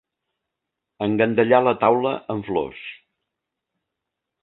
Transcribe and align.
Engandallar 1.09 1.61
la 1.67 1.75
taula 1.85 2.17
amb 2.37 2.51
flors. 2.51 2.83